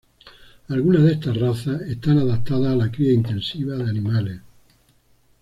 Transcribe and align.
Algunas 0.69 1.03
de 1.03 1.11
estas 1.11 1.37
razas 1.39 1.79
están 1.83 2.17
adaptadas 2.17 2.69
a 2.69 2.75
la 2.75 2.89
cría 2.91 3.13
intensiva 3.13 3.75
de 3.75 3.87
animales. 3.87 4.41